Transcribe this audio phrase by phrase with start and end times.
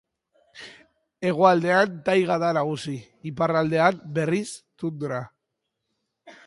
[1.31, 2.97] Hegoaldean taiga da nagusi;
[3.33, 4.47] iparraldean, berriz
[4.85, 5.25] tundra.